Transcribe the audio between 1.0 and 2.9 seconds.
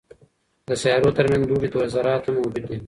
ترمنځ دوړې ذرات هم موجود دي.